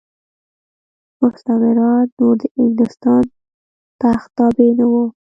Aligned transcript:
مستعمرات 1.21 2.09
نور 2.19 2.35
د 2.41 2.43
انګلستان 2.61 3.23
تخت 4.01 4.29
تابع 4.37 4.69
نه 4.79 4.85
وو. 4.91 5.03